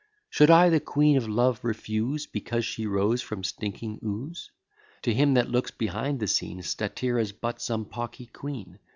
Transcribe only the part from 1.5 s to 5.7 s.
refuse, Because she rose from stinking ooze? To him that looks